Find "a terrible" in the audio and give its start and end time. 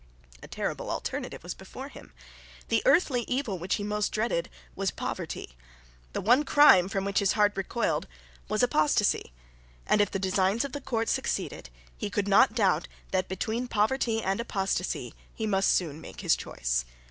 0.41-0.89